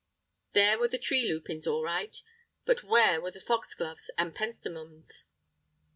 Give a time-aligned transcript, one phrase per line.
[0.53, 2.19] There were the tree lupins all right!
[2.65, 5.25] But where were the foxgloves and pentstemons?